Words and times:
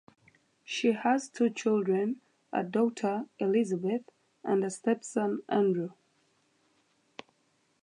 She 0.63 0.93
has 0.93 1.29
two 1.29 1.51
children, 1.51 2.21
a 2.51 2.63
daughter, 2.63 3.27
Elizabeth, 3.37 4.01
and 4.43 4.63
a 4.63 4.69
stepson 4.71 5.43
Andrew. 5.47 5.91